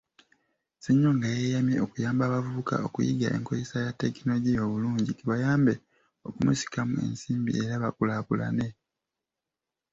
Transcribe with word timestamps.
Ssenyonga 0.77 1.27
yeeyamye 1.37 1.77
okuyamba 1.85 2.23
abavubuka 2.25 2.75
okuyiga 2.87 3.27
enkozesa 3.35 3.77
ya 3.85 3.91
tekinologiya 4.01 4.61
obulungi, 4.67 5.11
kibayambe 5.17 5.73
okumusikamu 6.27 6.93
ensimbi 7.07 7.51
era 7.63 7.83
bakukulaakulana. 7.83 8.65